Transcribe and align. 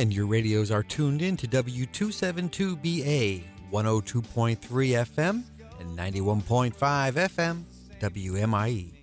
And 0.00 0.14
your 0.14 0.24
radios 0.24 0.70
are 0.70 0.82
tuned 0.82 1.20
in 1.20 1.36
to 1.36 1.46
W272BA 1.46 3.44
102.3 3.70 4.56
FM 4.58 5.42
and 5.78 5.98
91.5 5.98 6.72
FM 6.72 7.64
WMIE. 8.00 8.94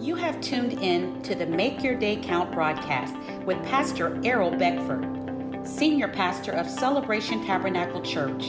You 0.00 0.14
have 0.14 0.40
tuned 0.40 0.72
in 0.82 1.20
to 1.20 1.34
the 1.34 1.44
Make 1.44 1.82
Your 1.82 1.94
Day 1.94 2.16
Count 2.16 2.52
broadcast 2.52 3.14
with 3.44 3.62
Pastor 3.64 4.18
Errol 4.24 4.50
Beckford, 4.50 5.60
Senior 5.62 6.08
Pastor 6.08 6.52
of 6.52 6.66
Celebration 6.70 7.44
Tabernacle 7.44 8.00
Church, 8.00 8.48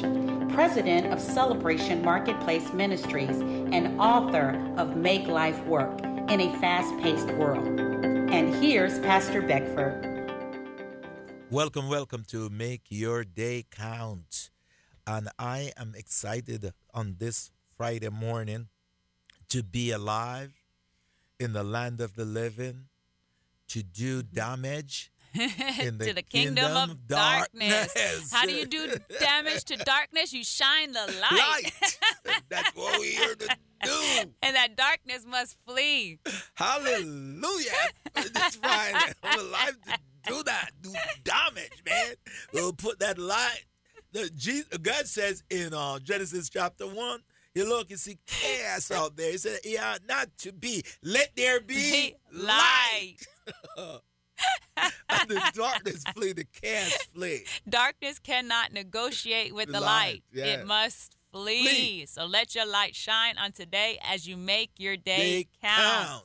President 0.54 1.08
of 1.08 1.20
Celebration 1.20 2.02
Marketplace 2.06 2.72
Ministries, 2.72 3.42
and 3.42 4.00
author 4.00 4.74
of 4.78 4.96
Make 4.96 5.28
Life 5.28 5.62
Work 5.66 6.00
in 6.30 6.40
a 6.40 6.58
Fast 6.62 6.98
Paced 7.04 7.28
World. 7.34 7.89
And 8.32 8.54
here's 8.56 9.00
Pastor 9.00 9.42
Beckford. 9.42 10.06
Welcome, 11.50 11.90
welcome 11.90 12.24
to 12.28 12.48
Make 12.50 12.84
Your 12.90 13.24
Day 13.24 13.66
Count. 13.72 14.52
And 15.08 15.30
I 15.40 15.72
am 15.76 15.94
excited 15.98 16.72
on 16.94 17.16
this 17.18 17.50
Friday 17.76 18.10
morning 18.10 18.68
to 19.50 19.64
be 19.64 19.90
alive 19.90 20.54
in 21.40 21.54
the 21.54 21.64
land 21.64 22.02
of 22.02 22.16
the 22.16 22.26
living, 22.26 22.86
to 23.70 23.82
do 23.82 24.22
damage 24.22 25.12
in 25.34 25.98
the, 25.98 26.06
to 26.06 26.14
the 26.14 26.22
kingdom, 26.22 26.56
kingdom 26.56 26.90
of 26.92 27.08
darkness. 27.08 28.32
How 28.32 28.46
do 28.46 28.54
you 28.54 28.66
do 28.66 28.96
damage 29.20 29.64
to 29.66 29.78
darkness? 29.78 30.34
You 30.34 30.44
shine 30.44 30.92
the 30.92 31.06
light. 31.22 31.72
Light. 31.74 32.00
That's 32.50 32.76
what 32.76 33.00
we're 33.00 33.12
here 33.12 33.36
to 33.36 33.48
do. 33.84 34.32
and 34.42 34.56
that 34.56 34.76
darkness 34.76 35.26
must 35.28 35.56
flee. 35.68 36.20
Hallelujah. 36.56 37.72
That's 38.34 38.56
fine. 38.56 38.96
I'm 39.24 39.40
alive 39.40 39.78
to 39.88 39.98
do 40.32 40.44
that. 40.44 40.70
Do 40.82 40.92
damage, 41.24 41.84
man. 41.86 42.14
We'll 42.54 42.74
put 42.74 43.00
that 43.00 43.18
light. 43.18 43.66
The 44.12 44.30
Jesus, 44.36 44.68
God 44.78 45.06
says 45.08 45.44
in 45.50 45.74
uh, 45.74 46.00
Genesis 46.00 46.50
chapter 46.50 46.86
1, 46.88 47.20
you 47.56 47.68
look 47.68 47.90
and 47.92 48.00
see 48.00 48.18
chaos 48.26 48.92
out 48.92 49.16
there. 49.16 49.32
He 49.32 49.38
said, 49.38 49.60
Yeah, 49.64 49.98
not 50.08 50.30
to 50.40 50.52
be. 50.52 50.84
Let 51.04 51.32
there 51.36 51.60
be 51.62 52.16
light. 52.32 53.18
and 55.10 55.30
the 55.30 55.42
darkness 55.54 56.04
flee, 56.16 56.34
the 56.34 56.46
chaos 56.46 56.94
flee. 57.14 57.44
Darkness 57.68 58.20
cannot 58.20 58.72
negotiate 58.74 59.54
with 59.54 59.68
the, 59.68 59.74
The 59.74 59.82
light. 59.82 59.88
light, 59.88 60.24
yeah. 60.34 60.46
It 60.46 60.66
must 60.68 61.18
flee. 61.32 61.64
Flee. 61.64 62.06
So 62.06 62.26
let 62.26 62.56
your 62.56 62.66
light 62.66 62.96
shine 62.96 63.38
on 63.38 63.52
today 63.52 64.00
as 64.10 64.28
you 64.28 64.38
make 64.38 64.72
your 64.78 64.98
day 64.98 65.18
They 65.18 65.48
count. 65.68 66.24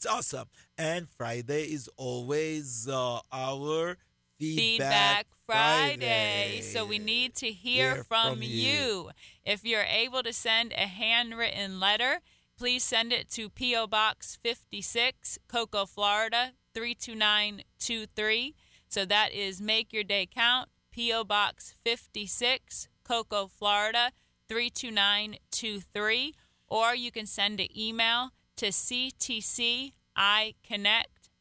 It's 0.00 0.06
awesome. 0.06 0.48
And 0.78 1.06
Friday 1.10 1.64
is 1.64 1.86
always 1.98 2.88
uh, 2.88 3.18
our 3.30 3.98
Feedback 4.38 4.56
Feedback, 4.78 5.26
Friday. 5.44 6.62
So 6.62 6.86
we 6.86 6.98
need 6.98 7.34
to 7.34 7.52
hear, 7.52 7.96
Hear 7.96 8.04
from, 8.04 8.36
from 8.36 8.42
you. 8.42 8.48
you. 8.48 9.10
If 9.44 9.62
you're 9.62 9.82
able 9.82 10.22
to 10.22 10.32
send 10.32 10.72
a 10.72 10.86
handwritten 10.86 11.78
letter, 11.80 12.20
please 12.56 12.82
send 12.82 13.12
it 13.12 13.28
to 13.32 13.50
P.O. 13.50 13.88
Box 13.88 14.38
56, 14.42 15.38
Cocoa, 15.48 15.84
Florida 15.84 16.52
32923. 16.72 18.54
So 18.88 19.04
that 19.04 19.34
is 19.34 19.60
Make 19.60 19.92
Your 19.92 20.04
Day 20.04 20.26
Count, 20.34 20.70
P.O. 20.92 21.24
Box 21.24 21.74
56, 21.84 22.88
Cocoa, 23.04 23.48
Florida 23.48 24.12
32923. 24.48 26.34
Or 26.68 26.94
you 26.94 27.12
can 27.12 27.26
send 27.26 27.60
an 27.60 27.68
email 27.78 28.30
to 28.60 28.68
ctciconnect 28.68 29.92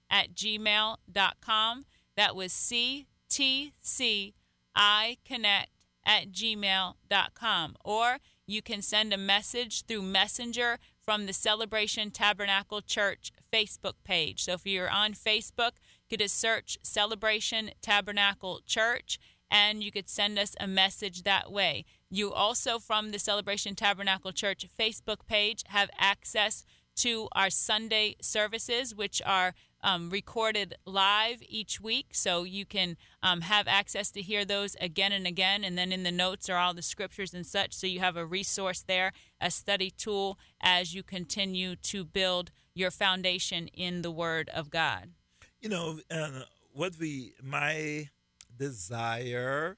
at 0.10 0.34
gmail.com. 0.34 1.86
That 2.16 2.34
was 2.34 2.54
ctciconnect 2.54 3.74
at 6.06 6.32
gmail.com. 6.32 7.76
Or 7.84 8.18
you 8.48 8.62
can 8.62 8.82
send 8.82 9.12
a 9.14 9.18
message 9.18 9.86
through 9.86 10.02
Messenger 10.04 10.80
from 11.02 11.26
the 11.26 11.34
Celebration 11.34 12.10
Tabernacle 12.10 12.80
Church 12.80 13.34
Facebook 13.52 13.96
page. 14.06 14.46
So 14.46 14.54
if 14.54 14.66
you're 14.66 14.90
on 14.90 15.12
Facebook, 15.14 15.74
you 16.08 16.12
could 16.12 16.22
just 16.22 16.40
search 16.40 16.78
Celebration 16.82 17.72
Tabernacle 17.82 18.62
Church 18.66 19.20
and 19.52 19.84
you 19.84 19.92
could 19.92 20.08
send 20.08 20.40
us 20.40 20.56
a 20.58 20.68
message 20.68 21.24
that 21.24 21.52
way. 21.52 21.84
You 22.10 22.32
also, 22.32 22.80
from 22.80 23.12
the 23.12 23.20
Celebration 23.20 23.76
Tabernacle 23.76 24.32
Church 24.32 24.66
Facebook 24.80 25.28
page, 25.28 25.64
have 25.68 25.90
access 25.98 26.64
to 27.00 27.28
our 27.34 27.50
Sunday 27.50 28.16
services, 28.22 28.94
which 28.96 29.22
are 29.26 29.54
um, 29.82 30.10
recorded 30.10 30.76
live 30.86 31.42
each 31.48 31.80
week. 31.80 32.08
So 32.12 32.44
you 32.44 32.66
can 32.66 32.98
um, 33.24 33.42
have 33.42 33.68
access 33.68 34.12
to 34.12 34.22
hear 34.22 34.44
those 34.46 34.76
again 34.82 35.12
and 35.14 35.26
again. 35.26 35.64
And 35.64 35.78
then 35.78 35.92
in 35.92 36.04
the 36.04 36.12
notes 36.12 36.50
are 36.50 36.58
all 36.58 36.74
the 36.74 36.82
scriptures 36.82 37.34
and 37.34 37.46
such. 37.46 37.74
So 37.74 37.88
you 37.88 38.00
have 38.00 38.18
a 38.18 38.26
resource 38.26 38.82
there, 38.82 39.14
a 39.40 39.50
study 39.52 39.90
tool 39.92 40.38
as 40.62 40.94
you 40.94 41.04
continue 41.04 41.76
to 41.78 42.04
build 42.04 42.52
your 42.74 42.92
foundation 42.92 43.68
in 43.68 44.02
the 44.02 44.12
Word 44.12 44.50
of 44.54 44.70
God. 44.70 45.10
you 45.62 45.70
know, 45.70 46.00
uh, 46.12 46.42
what 46.74 46.94
we, 47.00 47.34
my 47.44 48.10
desire, 48.58 49.78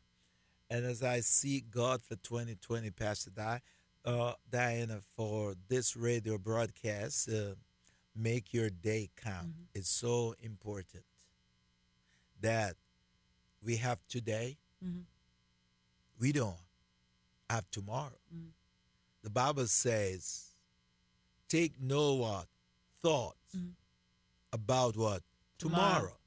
and 0.70 0.86
as 0.86 1.04
I 1.04 1.22
seek 1.22 1.72
God 1.72 2.02
for 2.02 2.16
2020, 2.16 2.92
Pastor 2.92 3.32
Di, 3.32 3.60
uh, 4.06 4.34
Diana, 4.50 5.00
for 5.16 5.56
this 5.68 5.96
radio 5.96 6.38
broadcast, 6.38 7.30
uh, 7.30 7.56
make 8.16 8.54
your 8.54 8.70
day 8.70 9.10
count. 9.16 9.48
Mhm. 9.50 9.68
It's 9.74 9.90
so 9.90 10.36
important 10.42 11.06
that 12.42 12.76
we 13.62 13.78
have 13.78 14.00
today, 14.08 14.58
Mhm. 14.84 15.06
we 16.18 16.32
don't 16.32 16.60
have 17.50 17.70
tomorrow. 17.72 18.20
Mhm. 18.34 18.54
The 19.22 19.30
Bible 19.30 19.68
says, 19.68 20.56
take 21.48 21.80
no 21.80 22.16
what? 22.16 22.48
Thoughts 23.02 23.56
Mhm. 23.56 23.76
about 24.52 24.98
what? 24.98 25.24
Tomorrow. 25.58 26.00
tomorrow. 26.00 26.18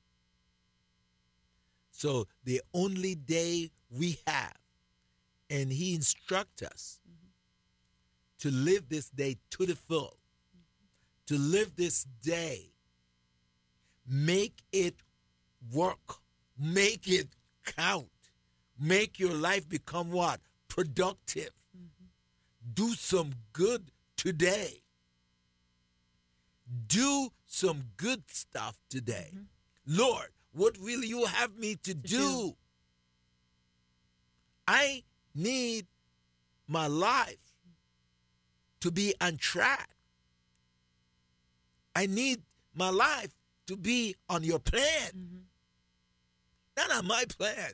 So 1.91 2.29
the 2.45 2.63
only 2.73 3.15
day 3.17 3.73
we 3.91 4.21
have, 4.27 4.57
and 5.51 5.73
He 5.73 5.95
instructs 5.95 6.63
us 6.63 7.01
to 8.45 8.51
live 8.51 8.91
this 8.91 9.09
day 9.09 9.39
to 9.49 9.65
the 9.65 9.75
full, 9.75 10.19
to 11.27 11.39
live 11.39 11.75
this 11.77 12.07
day, 12.23 12.73
make 14.07 14.63
it 14.71 14.97
work, 15.73 16.19
make 16.61 17.09
it 17.09 17.29
count, 17.65 18.11
make 18.79 19.19
your 19.19 19.33
life 19.33 19.67
become 19.67 20.11
what? 20.11 20.41
Productive. 20.69 21.53
Mm-hmm. 21.75 22.05
Do 22.75 22.93
some 22.93 23.33
good 23.55 23.91
today. 24.19 24.83
Do 26.87 27.31
some 27.47 27.83
good 27.97 28.25
stuff 28.31 28.77
today. 28.91 29.31
Mm-hmm. 29.31 29.97
Lord, 29.97 30.29
what 30.53 30.77
will 30.79 31.03
you 31.03 31.25
have 31.25 31.57
me 31.57 31.77
to, 31.77 31.95
do? 31.95 32.19
do. 32.19 32.57
I 34.69 35.03
need 35.35 35.87
my 36.69 36.89
life 36.89 37.39
to 38.85 38.91
be 38.91 39.15
on 39.19 39.39
track. 39.39 39.89
I 41.97 42.05
need 42.05 42.43
my 42.75 42.91
life 42.91 43.31
to 43.67 43.79
be 43.79 44.15
on 44.29 44.45
your 44.45 44.59
plan, 44.59 45.11
Mm-hmm. 45.17 45.39
not 46.77 46.91
on 46.99 47.07
my 47.07 47.25
plan, 47.39 47.71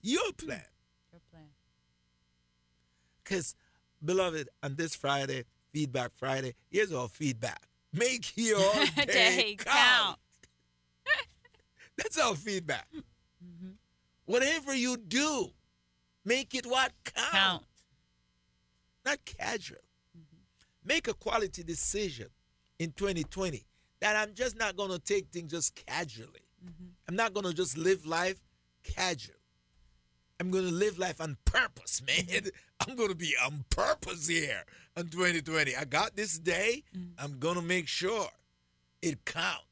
your 0.00 0.32
plan. 0.32 0.64
Your 1.12 1.20
plan. 1.30 1.46
Because, 3.22 3.54
beloved, 4.04 4.48
on 4.64 4.74
this 4.74 4.96
Friday, 4.96 5.44
Feedback 5.72 6.10
Friday, 6.16 6.54
here's 6.72 6.92
our 6.92 7.06
feedback. 7.08 7.62
Make 7.92 8.36
your 8.36 8.58
day, 8.96 9.04
Day 9.06 9.56
count. 9.60 9.76
count. 9.76 10.18
That's 11.96 12.18
our 12.18 12.34
feedback. 12.34 12.88
Mhm. 12.92 13.74
Whatever 14.24 14.74
you 14.74 14.96
do, 14.96 15.52
make 16.24 16.52
it 16.56 16.66
what 16.66 16.90
count, 17.04 17.30
Count. 17.32 17.64
not 19.06 19.18
casual. 19.24 19.78
Make 20.84 21.08
a 21.08 21.14
quality 21.14 21.62
decision 21.62 22.28
in 22.78 22.92
2020 22.92 23.64
that 24.00 24.16
I'm 24.16 24.34
just 24.34 24.58
not 24.58 24.76
going 24.76 24.90
to 24.90 24.98
take 24.98 25.28
things 25.28 25.52
just 25.52 25.74
casually. 25.86 26.46
Mm-hmm. 26.64 26.86
I'm 27.08 27.16
not 27.16 27.34
going 27.34 27.46
to 27.46 27.54
just 27.54 27.78
live 27.78 28.04
life 28.04 28.40
casual. 28.82 29.36
I'm 30.40 30.50
going 30.50 30.64
to 30.64 30.74
live 30.74 30.98
life 30.98 31.20
on 31.20 31.36
purpose, 31.44 32.02
man. 32.06 32.26
Mm-hmm. 32.26 32.48
I'm 32.88 32.96
going 32.96 33.10
to 33.10 33.14
be 33.14 33.34
on 33.44 33.64
purpose 33.70 34.26
here 34.26 34.64
in 34.96 35.08
2020. 35.08 35.76
I 35.76 35.84
got 35.84 36.16
this 36.16 36.38
day. 36.38 36.82
Mm-hmm. 36.96 37.24
I'm 37.24 37.38
going 37.38 37.54
to 37.54 37.62
make 37.62 37.86
sure 37.86 38.26
it 39.00 39.24
counts. 39.24 39.62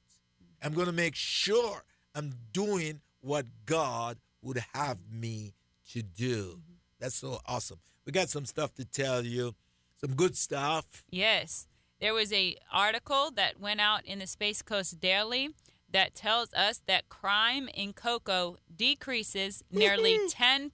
I'm 0.62 0.75
going 0.75 0.87
to 0.87 0.93
make 0.93 1.17
sure 1.17 1.83
I'm 2.15 2.33
doing 2.53 3.01
what 3.21 3.47
God 3.67 4.19
would 4.43 4.62
have 4.75 4.99
me 5.11 5.55
to 5.93 6.03
do. 6.03 6.61
That's 6.99 7.17
so 7.17 7.41
awesome. 7.47 7.79
We 8.05 8.12
got 8.12 8.29
some 8.29 8.45
stuff 8.45 8.75
to 8.75 8.85
tell 8.85 9.25
you, 9.25 9.55
some 10.00 10.14
good 10.14 10.37
stuff. 10.37 11.05
Yes. 11.11 11.67
There 12.00 12.14
was 12.14 12.32
a 12.32 12.56
article 12.73 13.31
that 13.37 13.61
went 13.61 13.81
out 13.81 14.05
in 14.06 14.20
the 14.20 14.26
Space 14.26 14.62
Coast 14.62 15.00
Daily 15.00 15.50
that 15.93 16.14
tells 16.14 16.52
us 16.55 16.81
that 16.87 17.08
crime 17.08 17.69
in 17.75 17.93
cocoa 17.93 18.56
decreases 18.75 19.62
nearly 19.70 20.19
10% 20.29 20.70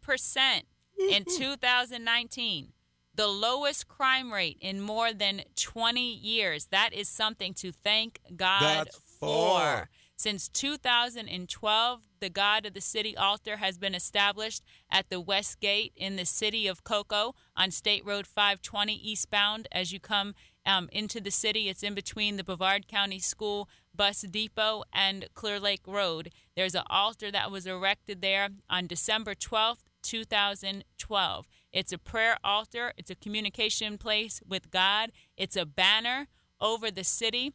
in 1.11 1.25
2019. 1.25 2.73
The 3.15 3.27
lowest 3.27 3.89
crime 3.89 4.33
rate 4.33 4.59
in 4.61 4.81
more 4.81 5.13
than 5.13 5.43
20 5.57 6.15
years. 6.15 6.67
That 6.67 6.93
is 6.93 7.09
something 7.09 7.55
to 7.55 7.73
thank 7.73 8.21
God, 8.37 8.61
God 8.61 8.89
for. 9.19 9.89
Since 10.19 10.49
2012, 10.49 12.01
the 12.21 12.31
God 12.31 12.65
of 12.65 12.73
the 12.73 12.81
City 12.81 13.15
altar 13.15 13.59
has 13.59 13.77
been 13.77 13.95
established 13.95 14.65
at 14.91 15.11
the 15.11 15.21
West 15.21 15.61
Gate 15.61 15.93
in 15.95 16.17
the 16.17 16.25
city 16.25 16.67
of 16.67 16.85
Cocoa 16.85 17.35
on 17.55 17.71
State 17.71 18.05
Road 18.05 18.27
520 18.27 18.95
eastbound 18.95 19.69
as 19.71 19.93
you 19.93 20.01
come 20.01 20.35
um, 20.65 20.89
into 20.91 21.21
the 21.21 21.31
city. 21.31 21.69
It's 21.69 21.83
in 21.83 21.95
between 21.95 22.37
the 22.37 22.45
Brevard 22.45 22.89
County 22.89 23.19
School 23.19 23.69
Bus 23.95 24.23
Depot 24.23 24.85
and 24.91 25.29
Clear 25.35 25.61
Lake 25.61 25.87
Road. 25.87 26.31
There's 26.57 26.75
an 26.75 26.85
altar 26.89 27.31
that 27.31 27.51
was 27.51 27.67
erected 27.67 28.23
there 28.23 28.49
on 28.71 28.87
December 28.87 29.35
12th, 29.35 29.85
2012. 30.03 31.47
It's 31.73 31.93
a 31.93 31.99
prayer 31.99 32.39
altar, 32.43 32.95
it's 32.97 33.11
a 33.11 33.15
communication 33.15 33.99
place 33.99 34.41
with 34.49 34.71
God, 34.71 35.13
it's 35.37 35.57
a 35.57 35.67
banner 35.67 36.29
over 36.59 36.91
the 36.91 37.05
city 37.05 37.53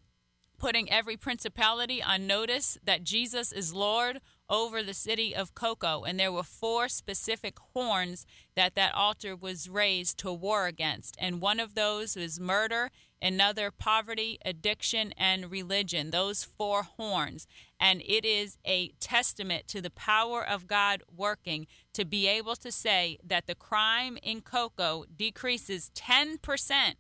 putting 0.61 0.91
every 0.91 1.17
principality 1.17 2.03
on 2.03 2.27
notice 2.27 2.77
that 2.83 3.03
Jesus 3.03 3.51
is 3.51 3.73
Lord 3.73 4.21
over 4.47 4.83
the 4.83 4.93
city 4.93 5.35
of 5.35 5.55
Cocoa. 5.55 6.03
And 6.03 6.19
there 6.19 6.31
were 6.31 6.43
four 6.43 6.87
specific 6.87 7.57
horns 7.73 8.27
that 8.55 8.75
that 8.75 8.93
altar 8.93 9.35
was 9.35 9.67
raised 9.67 10.19
to 10.19 10.31
war 10.31 10.67
against. 10.67 11.15
And 11.17 11.41
one 11.41 11.59
of 11.59 11.73
those 11.73 12.15
was 12.15 12.39
murder, 12.39 12.91
another 13.19 13.71
poverty, 13.71 14.37
addiction, 14.45 15.15
and 15.17 15.49
religion. 15.49 16.11
Those 16.11 16.43
four 16.43 16.83
horns. 16.83 17.47
And 17.79 18.03
it 18.05 18.23
is 18.23 18.59
a 18.63 18.89
testament 18.99 19.67
to 19.69 19.81
the 19.81 19.89
power 19.89 20.47
of 20.47 20.67
God 20.67 21.01
working 21.11 21.65
to 21.93 22.05
be 22.05 22.27
able 22.27 22.55
to 22.57 22.71
say 22.71 23.17
that 23.23 23.47
the 23.47 23.55
crime 23.55 24.15
in 24.21 24.41
Cocoa 24.41 25.05
decreases 25.17 25.89
10% 25.95 26.93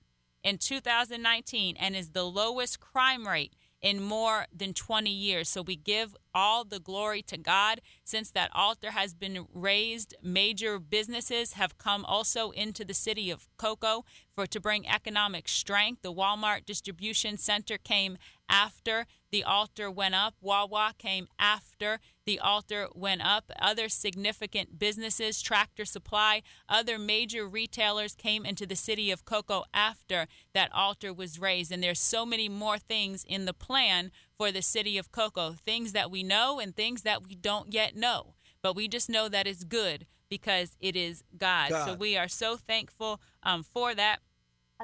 in 0.43 0.57
2019 0.57 1.75
and 1.77 1.95
is 1.95 2.09
the 2.09 2.23
lowest 2.23 2.79
crime 2.79 3.27
rate 3.27 3.53
in 3.81 4.01
more 4.01 4.45
than 4.55 4.73
20 4.73 5.09
years. 5.09 5.49
So 5.49 5.61
we 5.61 5.75
give 5.75 6.15
all 6.33 6.63
the 6.63 6.79
glory 6.79 7.21
to 7.23 7.37
God. 7.37 7.81
Since 8.11 8.31
that 8.31 8.51
altar 8.53 8.91
has 8.91 9.13
been 9.13 9.45
raised, 9.53 10.15
major 10.21 10.79
businesses 10.79 11.53
have 11.53 11.77
come 11.77 12.03
also 12.03 12.51
into 12.51 12.83
the 12.83 12.93
city 12.93 13.31
of 13.31 13.47
Cocoa 13.55 14.03
for 14.35 14.45
to 14.47 14.59
bring 14.59 14.85
economic 14.85 15.47
strength. 15.47 16.01
The 16.01 16.11
Walmart 16.11 16.65
distribution 16.65 17.37
center 17.37 17.77
came 17.77 18.17
after 18.49 19.05
the 19.31 19.45
altar 19.45 19.89
went 19.89 20.13
up. 20.13 20.35
Wawa 20.41 20.93
came 20.97 21.29
after 21.39 22.01
the 22.25 22.37
altar 22.37 22.89
went 22.93 23.21
up. 23.25 23.49
Other 23.57 23.87
significant 23.87 24.77
businesses, 24.77 25.41
Tractor 25.41 25.85
Supply, 25.85 26.41
other 26.67 26.99
major 26.99 27.47
retailers 27.47 28.13
came 28.13 28.45
into 28.45 28.65
the 28.65 28.75
city 28.75 29.09
of 29.09 29.23
Cocoa 29.23 29.63
after 29.73 30.27
that 30.53 30.69
altar 30.73 31.13
was 31.13 31.39
raised. 31.39 31.71
And 31.71 31.81
there's 31.81 32.01
so 32.01 32.25
many 32.25 32.49
more 32.49 32.77
things 32.77 33.23
in 33.23 33.45
the 33.45 33.53
plan 33.53 34.11
for 34.41 34.51
the 34.51 34.63
city 34.63 34.97
of 34.97 35.11
Cocoa, 35.11 35.51
things 35.51 35.91
that 35.91 36.09
we 36.09 36.23
know 36.23 36.59
and 36.59 36.75
things 36.75 37.03
that 37.03 37.27
we 37.27 37.35
don't 37.35 37.71
yet 37.71 37.95
know. 37.95 38.33
But 38.63 38.75
we 38.75 38.87
just 38.87 39.07
know 39.07 39.29
that 39.29 39.45
it's 39.45 39.63
good 39.63 40.07
because 40.29 40.75
it 40.79 40.95
is 40.95 41.23
God. 41.37 41.69
God. 41.69 41.85
So 41.85 41.93
we 41.93 42.17
are 42.17 42.27
so 42.27 42.57
thankful 42.57 43.21
um, 43.43 43.61
for 43.61 43.93
that. 43.93 44.17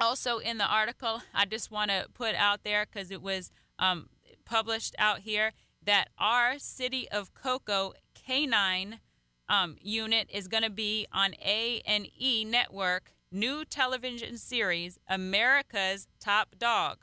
Also, 0.00 0.38
in 0.38 0.58
the 0.58 0.64
article, 0.64 1.22
I 1.34 1.44
just 1.44 1.72
want 1.72 1.90
to 1.90 2.06
put 2.14 2.36
out 2.36 2.62
there 2.62 2.86
because 2.86 3.10
it 3.10 3.20
was 3.20 3.50
um, 3.80 4.08
published 4.44 4.94
out 4.96 5.22
here 5.22 5.50
that 5.84 6.10
our 6.20 6.60
City 6.60 7.08
of 7.10 7.34
Cocoa 7.34 7.94
K9 8.14 9.00
um, 9.48 9.74
unit 9.80 10.30
is 10.32 10.46
going 10.46 10.62
to 10.62 10.70
be 10.70 11.08
on 11.10 11.34
A 11.44 11.82
and 11.84 12.06
E 12.16 12.44
network 12.44 13.12
new 13.32 13.64
television 13.64 14.36
series 14.36 15.00
America's 15.08 16.06
Top 16.20 16.54
Dog, 16.60 16.98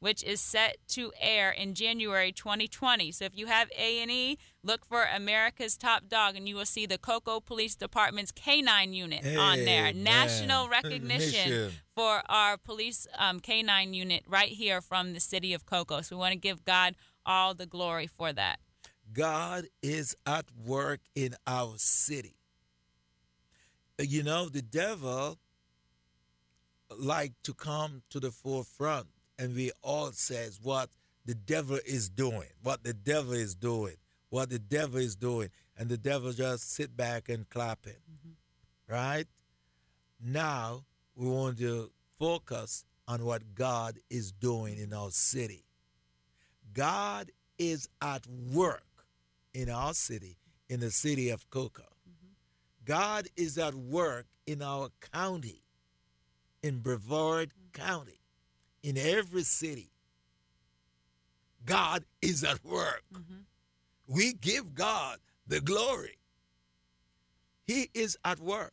which 0.00 0.24
is 0.24 0.40
set 0.40 0.78
to 0.88 1.12
air 1.20 1.50
in 1.50 1.74
January 1.74 2.32
2020. 2.32 3.12
So 3.12 3.26
if 3.26 3.36
you 3.36 3.46
have 3.46 3.68
A 3.78 4.02
and 4.02 4.10
E, 4.10 4.38
look 4.64 4.84
for 4.84 5.04
America's 5.04 5.76
Top 5.76 6.08
Dog, 6.08 6.36
and 6.36 6.48
you 6.48 6.56
will 6.56 6.66
see 6.66 6.86
the 6.86 6.98
Cocoa 6.98 7.38
Police 7.38 7.76
Department's 7.76 8.32
K9 8.32 8.94
unit 8.94 9.24
on 9.36 9.64
there. 9.64 9.86
Amen. 9.86 10.02
National 10.02 10.68
recognition 10.68 11.70
for 11.94 12.22
our 12.28 12.56
police 12.56 13.06
um, 13.18 13.40
K9 13.40 13.94
unit 13.94 14.24
right 14.26 14.48
here 14.48 14.80
from 14.80 15.12
the 15.12 15.20
city 15.20 15.52
of 15.52 15.66
Cocoa. 15.66 16.00
So 16.00 16.16
we 16.16 16.20
want 16.20 16.32
to 16.32 16.38
give 16.38 16.64
God 16.64 16.96
all 17.26 17.54
the 17.54 17.66
glory 17.66 18.06
for 18.06 18.32
that. 18.32 18.58
God 19.12 19.66
is 19.82 20.16
at 20.24 20.46
work 20.56 21.00
in 21.14 21.34
our 21.46 21.74
city. 21.76 22.36
You 23.98 24.22
know, 24.22 24.48
the 24.48 24.62
devil 24.62 25.36
like 26.98 27.32
to 27.42 27.52
come 27.52 28.02
to 28.10 28.18
the 28.18 28.30
forefront 28.30 29.08
and 29.40 29.56
we 29.56 29.72
all 29.82 30.12
says 30.12 30.60
what 30.62 30.90
the 31.24 31.34
devil 31.34 31.78
is 31.86 32.10
doing, 32.10 32.50
what 32.62 32.84
the 32.84 32.92
devil 32.92 33.32
is 33.32 33.54
doing, 33.54 33.96
what 34.28 34.50
the 34.50 34.58
devil 34.58 34.98
is 34.98 35.16
doing, 35.16 35.48
and 35.78 35.88
the 35.88 35.96
devil 35.96 36.32
just 36.32 36.70
sit 36.70 36.94
back 36.94 37.30
and 37.30 37.48
clap 37.48 37.86
it. 37.86 38.00
Mm-hmm. 38.10 38.92
Right? 38.92 39.26
Now 40.22 40.84
we 41.16 41.26
want 41.26 41.58
to 41.58 41.90
focus 42.18 42.84
on 43.08 43.24
what 43.24 43.54
God 43.54 43.98
is 44.10 44.30
doing 44.30 44.78
in 44.78 44.92
our 44.92 45.10
city. 45.10 45.64
God 46.74 47.30
is 47.58 47.88
at 48.02 48.26
work 48.26 48.84
in 49.54 49.70
our 49.70 49.94
city, 49.94 50.36
in 50.68 50.80
the 50.80 50.90
city 50.90 51.30
of 51.30 51.48
Cocoa. 51.48 51.82
Mm-hmm. 51.82 52.28
God 52.84 53.26
is 53.36 53.56
at 53.56 53.74
work 53.74 54.26
in 54.46 54.60
our 54.60 54.90
county, 55.12 55.62
in 56.62 56.80
Brevard 56.80 57.48
mm-hmm. 57.48 57.86
County, 57.86 58.19
in 58.82 58.96
every 58.96 59.42
city. 59.42 59.90
God 61.64 62.04
is 62.22 62.42
at 62.44 62.64
work. 62.64 63.02
Mm-hmm. 63.12 63.40
We 64.08 64.32
give 64.32 64.74
God 64.74 65.18
the 65.46 65.60
glory. 65.60 66.18
He 67.66 67.90
is 67.94 68.16
at 68.24 68.40
work. 68.40 68.72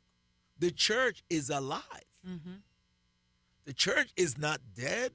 The 0.60 0.72
church 0.72 1.24
is 1.30 1.50
alive. 1.50 1.84
Mm-hmm. 2.28 2.56
The 3.66 3.74
church 3.74 4.12
is 4.16 4.38
not 4.38 4.60
dead. 4.76 5.12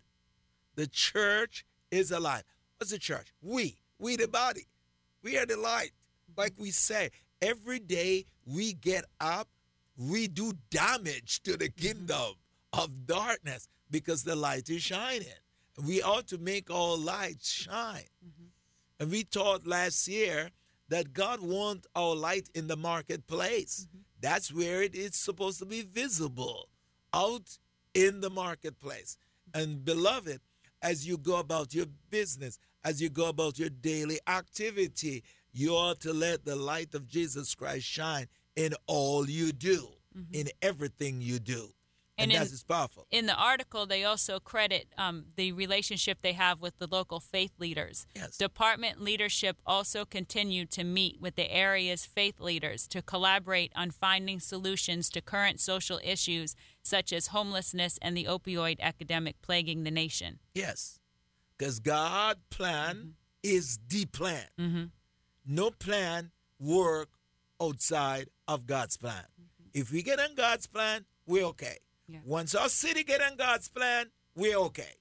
The 0.77 0.87
church 0.87 1.65
is 1.91 2.11
alive. 2.11 2.45
What's 2.79 2.93
the 2.93 2.99
church? 2.99 3.33
We. 3.43 3.77
We 3.99 4.17
the 4.17 4.29
body. 4.29 4.67
We 5.23 5.39
are 5.39 5.47
the 5.47 5.57
light. 5.57 5.93
Mm-hmm. 6.31 6.41
Like 6.41 6.53
we 6.59 6.71
say, 6.71 7.11
every 7.41 7.79
day 7.79 8.27
we 8.47 8.75
get 8.75 9.05
up, 9.21 9.49
we 9.97 10.29
do 10.29 10.53
damage 10.71 11.43
to 11.43 11.57
the 11.57 11.69
kingdom 11.69 12.35
of 12.73 13.07
darkness 13.07 13.69
because 13.93 14.25
the 14.25 14.35
light 14.35 14.69
is 14.69 14.83
shining. 14.83 15.29
We 15.87 16.03
ought 16.03 16.27
to 16.29 16.39
make 16.39 16.71
our 16.71 16.97
lights 16.97 17.49
shine. 17.49 18.11
Mm-hmm. 18.27 18.47
And 18.99 19.11
we 19.11 19.23
taught 19.23 19.67
last 19.67 20.09
year 20.09 20.51
that 20.89 21.13
God 21.13 21.41
wants 21.41 21.87
our 21.95 22.15
light 22.17 22.49
in 22.55 22.67
the 22.67 22.77
marketplace. 22.77 23.87
Mm-hmm. 23.89 24.03
That's 24.21 24.53
where 24.53 24.83
it 24.83 24.95
is 24.95 25.15
supposed 25.15 25.59
to 25.61 25.67
be 25.67 25.83
visible, 25.83 26.69
out 27.13 27.59
in 27.95 28.21
the 28.21 28.31
marketplace. 28.31 29.17
And 29.55 29.85
beloved, 29.85 30.41
as 30.83 31.07
you 31.07 31.17
go 31.19 31.37
about 31.37 31.75
your 31.75 31.87
business, 32.11 32.59
as 32.85 33.01
you 33.01 33.09
go 33.09 33.29
about 33.29 33.59
your 33.59 33.71
daily 33.71 34.19
activity, 34.27 35.23
you 35.53 35.73
ought 35.75 36.01
to 36.01 36.13
let 36.13 36.45
the 36.45 36.57
light 36.57 36.95
of 36.95 37.07
Jesus 37.07 37.55
Christ 37.55 37.87
shine 37.87 38.27
in 38.57 38.75
all 38.87 39.29
you 39.29 39.53
do, 39.53 39.89
mm-hmm. 40.17 40.35
in 40.35 40.49
everything 40.61 41.21
you 41.21 41.39
do. 41.39 41.69
And, 42.19 42.31
And 42.31 42.33
in- 42.33 42.39
that 42.47 42.53
is 42.53 42.63
powerful. 42.63 43.07
In 43.11 43.27
the 43.27 43.35
article, 43.35 43.87
they 43.87 44.05
also 44.05 44.39
credit 44.39 44.89
um, 44.99 45.27
the 45.37 45.53
relationship 45.53 46.19
they 46.21 46.35
have 46.35 46.61
with 46.61 46.79
the 46.79 46.87
local 46.87 47.21
faith 47.21 47.53
leaders. 47.59 48.07
Yes. 48.15 48.37
Department 48.37 49.01
leadership 49.01 49.57
also 49.65 50.05
continued 50.05 50.71
to 50.73 50.85
meet 50.85 51.21
with 51.21 51.37
the 51.37 51.51
area's 51.51 52.05
faith 52.05 52.39
leaders 52.39 52.87
to 52.89 53.01
collaborate 53.01 53.73
on 53.75 53.91
finding 53.91 54.41
solutions 54.41 55.09
to 55.11 55.23
current 55.23 55.59
social 55.59 56.01
issues 56.05 56.55
such 56.83 57.13
as 57.13 57.29
homelessness 57.29 57.99
and 58.03 58.15
the 58.17 58.25
opioid 58.25 58.77
epidemic 58.81 59.41
plaguing 59.41 59.85
the 59.85 59.91
nation. 59.91 60.39
Yes. 60.55 60.99
Because 61.57 61.81
God 61.81 62.39
plan 62.51 63.15
is 63.43 63.79
the 63.89 64.05
plan. 64.05 64.47
Mm-hmm. 64.61 64.85
No 65.47 65.71
plan 65.71 66.31
work 66.61 67.09
outside 67.61 68.29
of 68.47 68.67
God's 68.67 68.97
plan. 68.97 69.25
If 69.73 69.91
we 69.91 70.03
get 70.03 70.21
on 70.21 70.35
God's 70.35 70.67
plan, 70.67 71.07
we're 71.27 71.45
okay. 71.47 71.79
Yeah. 72.13 72.19
Once 72.25 72.55
our 72.55 72.69
city 72.69 73.05
get 73.05 73.23
on 73.23 73.37
God's 73.37 73.69
plan, 73.69 74.07
we're 74.37 74.57
okay. 74.57 74.95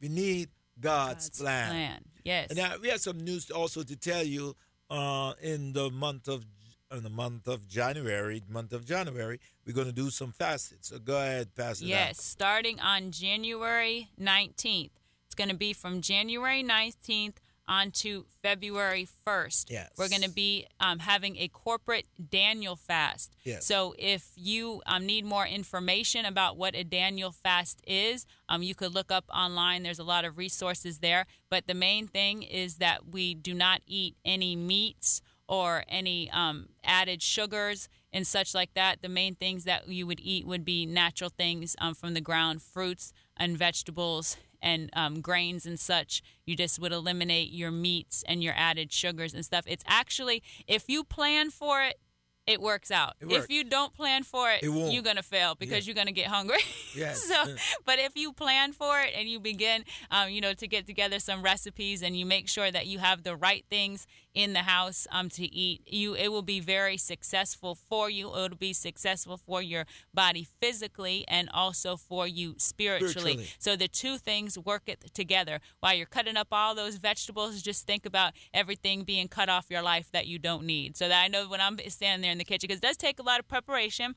We 0.00 0.08
need 0.08 0.50
God's, 0.78 1.30
plan. 1.30 1.70
plan. 1.70 2.04
Yes. 2.24 2.50
And 2.50 2.58
now 2.58 2.74
we 2.80 2.88
have 2.88 3.00
some 3.00 3.18
news 3.18 3.50
also 3.50 3.82
to 3.82 3.96
tell 3.96 4.22
you. 4.22 4.54
Uh, 4.90 5.32
in 5.40 5.72
the 5.72 5.88
month 5.88 6.28
of 6.28 6.44
in 6.92 7.02
the 7.02 7.08
month 7.08 7.48
of 7.48 7.66
January, 7.66 8.42
month 8.46 8.74
of 8.74 8.84
January, 8.84 9.40
we're 9.66 9.72
going 9.72 9.86
to 9.86 9.92
do 9.92 10.10
some 10.10 10.32
fasting. 10.32 10.78
So 10.82 10.98
go 10.98 11.16
ahead, 11.16 11.54
pass 11.54 11.80
it 11.80 11.86
Yes, 11.86 12.22
starting 12.22 12.78
on 12.78 13.10
January 13.10 14.10
19th. 14.20 14.90
It's 15.24 15.34
going 15.34 15.48
to 15.48 15.56
be 15.56 15.72
from 15.72 16.02
January 16.02 16.62
19th 16.62 17.36
on 17.68 17.90
to 17.90 18.26
February 18.42 19.08
1st. 19.26 19.70
Yes. 19.70 19.90
We're 19.96 20.08
going 20.08 20.22
to 20.22 20.30
be 20.30 20.66
um, 20.80 20.98
having 20.98 21.36
a 21.36 21.48
corporate 21.48 22.06
Daniel 22.30 22.76
fast. 22.76 23.34
Yes. 23.44 23.66
So 23.66 23.94
if 23.98 24.30
you 24.36 24.82
um, 24.86 25.06
need 25.06 25.24
more 25.24 25.46
information 25.46 26.24
about 26.24 26.56
what 26.56 26.74
a 26.74 26.84
Daniel 26.84 27.30
fast 27.30 27.80
is, 27.86 28.26
um, 28.48 28.62
you 28.62 28.74
could 28.74 28.94
look 28.94 29.12
up 29.12 29.24
online. 29.32 29.82
There's 29.82 29.98
a 29.98 30.04
lot 30.04 30.24
of 30.24 30.38
resources 30.38 30.98
there. 30.98 31.26
But 31.48 31.66
the 31.66 31.74
main 31.74 32.06
thing 32.06 32.42
is 32.42 32.76
that 32.76 33.08
we 33.10 33.34
do 33.34 33.54
not 33.54 33.80
eat 33.86 34.16
any 34.24 34.56
meats 34.56 35.22
or 35.48 35.84
any 35.88 36.30
um, 36.30 36.68
added 36.84 37.22
sugars 37.22 37.88
and 38.12 38.26
such 38.26 38.54
like 38.54 38.74
that. 38.74 39.02
The 39.02 39.08
main 39.08 39.34
things 39.34 39.64
that 39.64 39.88
you 39.88 40.06
would 40.06 40.20
eat 40.20 40.46
would 40.46 40.64
be 40.64 40.86
natural 40.86 41.30
things 41.30 41.76
um, 41.80 41.94
from 41.94 42.14
the 42.14 42.20
ground, 42.20 42.62
fruits 42.62 43.12
and 43.36 43.56
vegetables 43.56 44.36
and 44.62 44.90
um, 44.94 45.20
grains 45.20 45.66
and 45.66 45.78
such. 45.78 46.22
You 46.46 46.56
just 46.56 46.78
would 46.78 46.92
eliminate 46.92 47.50
your 47.50 47.70
meats 47.70 48.24
and 48.26 48.42
your 48.42 48.54
added 48.56 48.92
sugars 48.92 49.34
and 49.34 49.44
stuff. 49.44 49.64
It's 49.66 49.84
actually, 49.86 50.42
if 50.66 50.88
you 50.88 51.04
plan 51.04 51.50
for 51.50 51.82
it, 51.82 51.98
it 52.46 52.60
works 52.60 52.90
out. 52.90 53.14
It. 53.20 53.30
If 53.30 53.50
you 53.50 53.62
don't 53.64 53.94
plan 53.94 54.24
for 54.24 54.50
it, 54.50 54.62
It 54.64 54.92
you're 54.92 55.02
gonna 55.02 55.22
fail 55.22 55.54
because 55.54 55.86
Yeah. 55.86 55.90
you're 55.90 55.94
gonna 55.94 56.12
get 56.12 56.26
hungry. 56.26 56.58
Yes. 56.94 57.22
so, 57.24 57.56
but 57.86 57.98
if 57.98 58.16
you 58.16 58.34
plan 58.34 58.72
for 58.74 59.00
it 59.00 59.12
and 59.16 59.26
you 59.26 59.40
begin, 59.40 59.84
um, 60.10 60.28
you 60.28 60.42
know, 60.42 60.52
to 60.52 60.66
get 60.68 60.86
together 60.86 61.18
some 61.18 61.40
recipes 61.42 62.02
and 62.02 62.14
you 62.16 62.26
make 62.26 62.48
sure 62.50 62.70
that 62.70 62.86
you 62.86 62.98
have 62.98 63.22
the 63.22 63.34
right 63.34 63.64
things 63.70 64.06
in 64.34 64.52
the 64.52 64.60
house 64.60 65.06
um, 65.10 65.28
to 65.30 65.44
eat, 65.54 65.80
you 65.86 66.14
it 66.14 66.28
will 66.28 66.42
be 66.42 66.60
very 66.60 66.96
successful 66.98 67.74
for 67.74 68.10
you. 68.10 68.28
It'll 68.36 68.56
be 68.58 68.72
successful 68.74 69.36
for 69.38 69.62
your 69.62 69.86
body 70.12 70.46
physically 70.60 71.24
and 71.28 71.48
also 71.54 71.96
for 71.96 72.26
you 72.26 72.54
spiritually. 72.58 73.12
Spiritually. 73.12 73.48
So 73.58 73.74
the 73.76 73.88
two 73.88 74.18
things 74.18 74.58
work 74.58 74.82
it 74.86 75.14
together. 75.14 75.60
While 75.80 75.94
you're 75.94 76.06
cutting 76.06 76.36
up 76.36 76.48
all 76.52 76.74
those 76.74 76.96
vegetables, 76.96 77.62
just 77.62 77.86
think 77.86 78.04
about 78.04 78.32
everything 78.52 79.04
being 79.04 79.28
cut 79.28 79.48
off 79.48 79.66
your 79.70 79.82
life 79.82 80.10
that 80.12 80.26
you 80.26 80.38
don't 80.38 80.64
need. 80.64 80.96
So 80.96 81.08
that 81.08 81.22
I 81.22 81.28
know 81.28 81.48
when 81.48 81.60
I'm 81.60 81.78
standing 81.88 82.22
there 82.22 82.31
in 82.32 82.38
the 82.38 82.44
kitchen, 82.44 82.66
because 82.66 82.78
it 82.78 82.86
does 82.86 82.96
take 82.96 83.20
a 83.20 83.22
lot 83.22 83.38
of 83.38 83.46
preparation. 83.46 84.16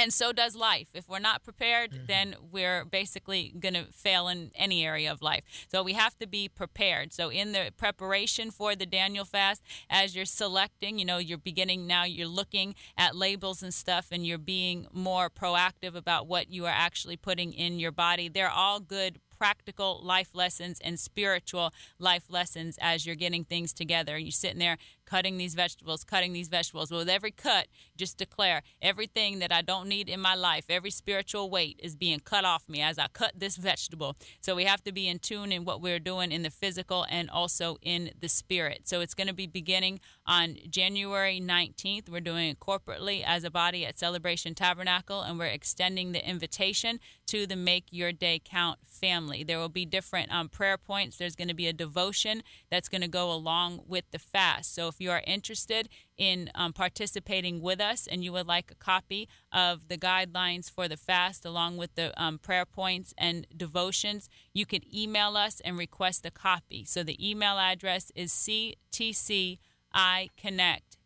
And 0.00 0.12
so 0.12 0.32
does 0.32 0.54
life. 0.54 0.90
If 0.94 1.08
we're 1.08 1.18
not 1.18 1.42
prepared, 1.42 1.90
Mm-hmm. 1.90 2.06
then 2.06 2.36
we're 2.52 2.84
basically 2.84 3.52
going 3.58 3.74
to 3.74 3.86
fail 3.86 4.28
in 4.28 4.52
any 4.54 4.86
area 4.86 5.10
of 5.10 5.20
life. 5.20 5.42
So 5.72 5.82
we 5.82 5.94
have 5.94 6.16
to 6.18 6.26
be 6.28 6.48
prepared. 6.48 7.12
So 7.12 7.30
in 7.32 7.50
the 7.50 7.72
preparation 7.76 8.52
for 8.52 8.76
the 8.76 8.86
Daniel 8.86 9.24
fast, 9.24 9.60
as 9.90 10.14
you're 10.14 10.24
selecting, 10.24 11.00
you 11.00 11.04
know, 11.04 11.18
you're 11.18 11.36
beginning 11.36 11.88
now, 11.88 12.04
you're 12.04 12.28
looking 12.28 12.76
at 12.96 13.16
labels 13.16 13.60
and 13.60 13.74
stuff, 13.74 14.06
and 14.12 14.24
you're 14.24 14.38
being 14.38 14.86
more 14.92 15.28
proactive 15.28 15.96
about 15.96 16.28
what 16.28 16.48
you 16.48 16.64
are 16.66 16.74
actually 16.76 17.16
putting 17.16 17.52
in 17.52 17.80
your 17.80 17.90
body. 17.92 18.28
They're 18.28 18.48
all 18.48 18.78
good 18.78 19.18
practical 19.36 20.00
life 20.02 20.30
lessons 20.34 20.80
and 20.82 20.98
spiritual 20.98 21.72
life 21.98 22.24
lessons 22.28 22.76
as 22.80 23.06
you're 23.06 23.14
getting 23.14 23.44
things 23.44 23.72
together. 23.72 24.18
You're 24.18 24.32
sitting 24.32 24.58
there 24.58 24.78
cutting 25.08 25.38
these 25.38 25.54
vegetables, 25.54 26.04
cutting 26.04 26.32
these 26.34 26.48
vegetables. 26.48 26.90
With 26.90 27.08
every 27.08 27.30
cut, 27.30 27.68
just 27.96 28.18
declare 28.18 28.62
everything 28.82 29.38
that 29.38 29.50
I 29.50 29.62
don't 29.62 29.88
need 29.88 30.08
in 30.08 30.20
my 30.20 30.34
life, 30.34 30.66
every 30.68 30.90
spiritual 30.90 31.48
weight 31.48 31.80
is 31.82 31.96
being 31.96 32.20
cut 32.20 32.44
off 32.44 32.68
me 32.68 32.82
as 32.82 32.98
I 32.98 33.06
cut 33.08 33.32
this 33.34 33.56
vegetable. 33.56 34.16
So 34.40 34.54
we 34.54 34.64
have 34.64 34.84
to 34.84 34.92
be 34.92 35.08
in 35.08 35.18
tune 35.18 35.50
in 35.50 35.64
what 35.64 35.80
we're 35.80 35.98
doing 35.98 36.30
in 36.30 36.42
the 36.42 36.50
physical 36.50 37.06
and 37.08 37.30
also 37.30 37.78
in 37.80 38.10
the 38.20 38.28
spirit. 38.28 38.82
So 38.84 39.00
it's 39.00 39.14
going 39.14 39.28
to 39.28 39.34
be 39.34 39.46
beginning 39.46 40.00
on 40.26 40.56
January 40.68 41.40
19th. 41.40 42.10
We're 42.10 42.20
doing 42.20 42.50
it 42.50 42.60
corporately 42.60 43.24
as 43.26 43.44
a 43.44 43.50
body 43.50 43.86
at 43.86 43.98
Celebration 43.98 44.54
Tabernacle, 44.54 45.22
and 45.22 45.38
we're 45.38 45.46
extending 45.46 46.12
the 46.12 46.28
invitation 46.28 47.00
to 47.28 47.46
the 47.46 47.56
Make 47.56 47.86
Your 47.90 48.12
Day 48.12 48.40
Count 48.44 48.80
family. 48.84 49.42
There 49.42 49.58
will 49.58 49.68
be 49.68 49.86
different 49.86 50.32
um, 50.32 50.48
prayer 50.48 50.76
points. 50.76 51.16
There's 51.16 51.36
going 51.36 51.48
to 51.48 51.54
be 51.54 51.66
a 51.66 51.72
devotion 51.72 52.42
that's 52.70 52.88
going 52.88 53.00
to 53.00 53.08
go 53.08 53.32
along 53.32 53.82
with 53.86 54.04
the 54.10 54.18
fast. 54.18 54.74
So 54.74 54.88
if 54.88 54.97
you 55.00 55.10
are 55.10 55.22
interested 55.26 55.88
in 56.16 56.50
um, 56.54 56.72
participating 56.72 57.60
with 57.60 57.80
us 57.80 58.06
and 58.06 58.24
you 58.24 58.32
would 58.32 58.46
like 58.46 58.70
a 58.70 58.74
copy 58.74 59.28
of 59.52 59.88
the 59.88 59.96
guidelines 59.96 60.70
for 60.70 60.88
the 60.88 60.96
fast 60.96 61.44
along 61.44 61.76
with 61.76 61.94
the 61.94 62.12
um, 62.20 62.38
prayer 62.38 62.64
points 62.66 63.14
and 63.16 63.46
devotions, 63.56 64.28
you 64.52 64.66
can 64.66 64.82
email 64.94 65.36
us 65.36 65.60
and 65.60 65.78
request 65.78 66.26
a 66.26 66.30
copy. 66.30 66.84
So 66.84 67.02
the 67.02 67.18
email 67.30 67.58
address 67.58 68.10
is 68.14 68.32
ctciconnect 68.32 69.58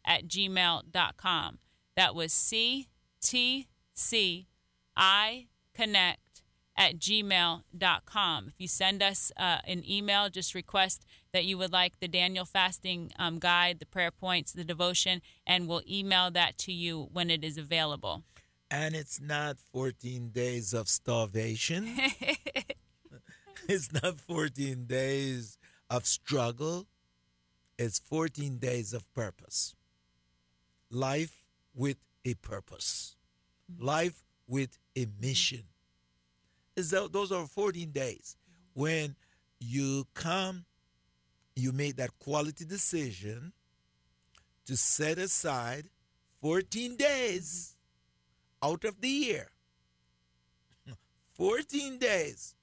at 0.05 0.27
gmail.com. 0.27 1.59
That 1.97 2.15
was 2.15 2.33
ctciconnect 2.33 2.87
at 6.77 6.99
gmail.com. 6.99 8.49
If 8.49 8.55
you 8.59 8.69
send 8.69 9.03
us 9.03 9.33
uh, 9.37 9.59
an 9.67 9.89
email, 9.89 10.29
just 10.31 10.55
request 10.55 11.05
that 11.33 11.45
you 11.47 11.57
would 11.59 11.73
like 11.73 11.99
the 11.99 12.09
Daniel 12.09 12.45
fasting 12.45 13.11
um, 13.19 13.39
guide, 13.39 13.79
the 13.79 13.87
prayer 13.87 14.11
points, 14.11 14.53
the 14.53 14.65
devotion, 14.65 15.23
and 15.47 15.67
we'll 15.67 15.83
email 15.91 16.31
that 16.31 16.59
to 16.59 16.73
you 16.73 17.09
when 17.13 17.31
it 17.31 17.43
is 17.43 17.57
available. 17.57 18.23
And 18.71 18.95
it's 18.95 19.21
not 19.21 19.57
14 19.73 20.29
days 20.31 20.73
of 20.75 20.89
starvation. 20.89 21.97
it's 23.69 23.93
not 23.93 24.21
14 24.21 24.85
days 24.87 25.59
of 25.91 26.07
struggle. 26.07 26.87
It's 27.79 27.99
14 27.99 28.59
days 28.59 28.93
of 28.93 29.11
purpose. 29.15 29.75
Life 30.91 31.45
with 31.75 31.97
a 32.25 32.35
purpose. 32.35 33.17
Life 33.79 34.23
with 34.47 34.79
a 34.97 35.07
mission. 35.21 35.65
Is 36.77 36.91
those 36.91 37.33
are 37.33 37.47
14 37.47 37.91
days 37.91 38.37
when 38.75 39.17
you 39.61 40.07
come, 40.15 40.65
you 41.55 41.73
made 41.73 41.97
that 41.97 42.19
quality 42.19 42.65
decision 42.65 43.53
to 44.67 44.77
set 44.77 45.19
aside 45.19 45.89
14 46.41 46.97
days 46.97 47.77
out 48.63 48.85
of 48.85 49.01
the 49.01 49.09
year. 49.09 49.51
14 51.33 51.99
days 51.99 52.55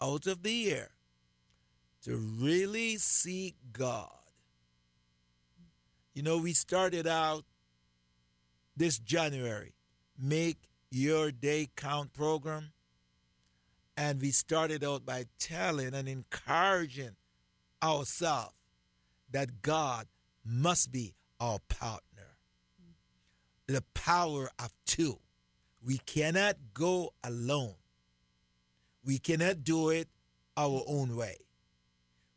out 0.00 0.26
of 0.26 0.42
the 0.42 0.52
year 0.52 0.90
to 2.04 2.16
really 2.16 2.96
seek 2.96 3.56
God. 3.72 4.10
You 6.14 6.22
know, 6.22 6.38
we 6.38 6.52
started 6.52 7.06
out 7.06 7.44
this 8.76 8.98
January, 8.98 9.74
Make 10.18 10.58
Your 10.90 11.30
Day 11.30 11.68
Count 11.76 12.12
program. 12.12 12.72
And 13.96 14.20
we 14.20 14.30
started 14.30 14.84
out 14.84 15.04
by 15.04 15.26
telling 15.40 15.92
and 15.92 16.08
encouraging 16.08 17.16
ourselves 17.82 18.54
that 19.30 19.62
God 19.62 20.06
must 20.44 20.90
be 20.90 21.14
our 21.40 21.58
partner. 21.68 22.02
The 23.66 23.82
power 23.94 24.50
of 24.58 24.72
two. 24.86 25.18
We 25.84 25.98
cannot 25.98 26.56
go 26.74 27.12
alone. 27.22 27.74
We 29.04 29.18
cannot 29.18 29.62
do 29.62 29.90
it 29.90 30.08
our 30.56 30.82
own 30.86 31.16
way. 31.16 31.36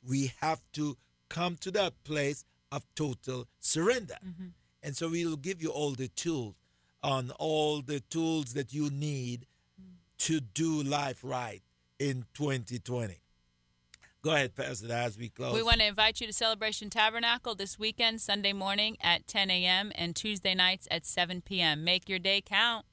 We 0.07 0.33
have 0.41 0.61
to 0.73 0.97
come 1.29 1.55
to 1.61 1.71
that 1.71 1.93
place 2.03 2.43
of 2.71 2.83
total 2.95 3.47
surrender. 3.59 4.17
Mm-hmm. 4.25 4.47
And 4.83 4.95
so 4.95 5.09
we'll 5.09 5.37
give 5.37 5.61
you 5.61 5.69
all 5.69 5.91
the 5.91 6.09
tools 6.09 6.55
on 7.03 7.31
all 7.39 7.81
the 7.81 7.99
tools 7.99 8.53
that 8.53 8.73
you 8.73 8.89
need 8.89 9.45
mm. 9.81 9.95
to 10.19 10.39
do 10.39 10.83
life 10.83 11.19
right 11.23 11.61
in 11.99 12.25
2020. 12.33 13.19
Go 14.23 14.35
ahead, 14.35 14.55
Pastor, 14.55 14.91
as 14.91 15.17
we 15.17 15.29
close. 15.29 15.55
We 15.55 15.63
want 15.63 15.79
to 15.79 15.87
invite 15.87 16.21
you 16.21 16.27
to 16.27 16.33
Celebration 16.33 16.91
Tabernacle 16.91 17.55
this 17.55 17.79
weekend, 17.79 18.21
Sunday 18.21 18.53
morning 18.53 18.97
at 19.01 19.25
10 19.25 19.49
a.m. 19.49 19.91
and 19.95 20.15
Tuesday 20.15 20.53
nights 20.53 20.87
at 20.91 21.07
7 21.07 21.41
p.m. 21.41 21.83
Make 21.83 22.07
your 22.07 22.19
day 22.19 22.39
count. 22.39 22.85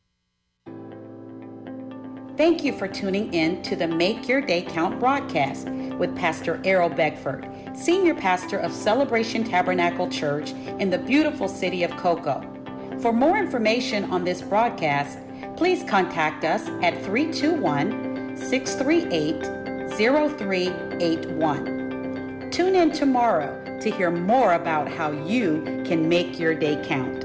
Thank 2.38 2.64
you 2.64 2.72
for 2.72 2.88
tuning 2.88 3.34
in 3.34 3.62
to 3.64 3.76
the 3.76 3.86
Make 3.86 4.26
Your 4.26 4.40
Day 4.40 4.62
Count 4.62 4.98
broadcast 5.00 5.68
with 5.68 6.16
Pastor 6.16 6.62
Errol 6.64 6.88
Beckford, 6.88 7.46
Senior 7.74 8.14
Pastor 8.14 8.56
of 8.58 8.72
Celebration 8.72 9.44
Tabernacle 9.44 10.08
Church 10.08 10.52
in 10.78 10.88
the 10.88 10.98
beautiful 10.98 11.48
city 11.48 11.82
of 11.82 11.90
Cocoa. 11.96 12.40
For 13.02 13.12
more 13.12 13.36
information 13.36 14.04
on 14.04 14.24
this 14.24 14.40
broadcast, 14.40 15.18
please 15.56 15.82
contact 15.82 16.44
us 16.44 16.68
at 16.82 17.04
321 17.04 18.36
638 18.36 19.57
0381. 19.98 22.50
Tune 22.52 22.76
in 22.76 22.92
tomorrow 22.92 23.80
to 23.80 23.90
hear 23.90 24.12
more 24.12 24.52
about 24.52 24.88
how 24.88 25.10
you 25.10 25.82
can 25.84 26.08
make 26.08 26.38
your 26.38 26.54
day 26.54 26.80
count. 26.84 27.24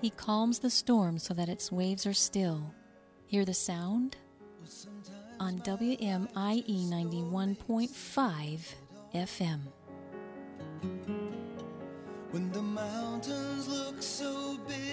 He 0.00 0.08
calms 0.08 0.60
the 0.60 0.70
storm 0.70 1.18
so 1.18 1.34
that 1.34 1.50
its 1.50 1.70
waves 1.70 2.06
are 2.06 2.14
still. 2.14 2.72
Hear 3.26 3.44
the 3.44 3.52
sound? 3.52 4.16
On 5.38 5.58
WMIE 5.58 6.88
91.5 6.88 8.74
FM. 9.14 9.60